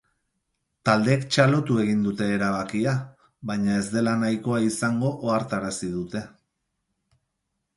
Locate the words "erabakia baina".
2.37-3.75